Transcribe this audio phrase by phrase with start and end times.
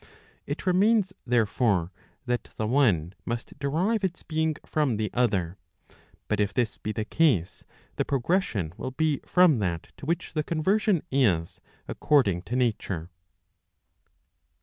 [0.47, 1.91] It remains, therefore,
[2.25, 5.59] that the one must derive its being from the other.
[6.27, 7.65] But if this be the case,
[7.97, 13.11] the progression will be from that to which the conversion is according to nature.